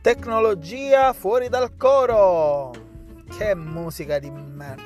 Tecnologia 0.00 1.12
fuori 1.12 1.48
dal 1.48 1.76
coro. 1.76 2.70
Che 3.36 3.54
musica 3.56 4.20
di 4.20 4.30
merda. 4.30 4.82